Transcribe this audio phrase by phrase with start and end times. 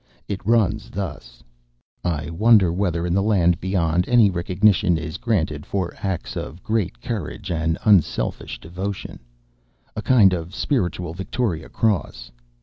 [0.27, 1.43] It runs thus:—
[2.03, 6.99] "I wonder whether in the 'Land Beyond' any recognition is granted for acts of great
[7.01, 12.31] courage and unselfish devotion—a kind of spiritual Victoria Cross.